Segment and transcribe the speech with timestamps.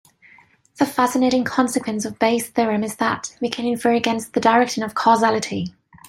[0.77, 4.95] The fascinating consequence of Bayes' theorem is that we can infer against the direction of
[4.95, 5.75] causality.